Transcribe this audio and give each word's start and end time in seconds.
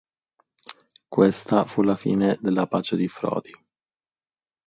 Questa 1.15 1.63
fu 1.65 1.83
la 1.83 1.95
fine 1.95 2.35
della 2.41 2.65
pace 2.65 2.95
di 2.95 3.07
Fróði. 3.07 3.51